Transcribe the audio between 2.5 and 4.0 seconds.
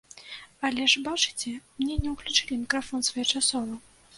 мікрафон своечасова!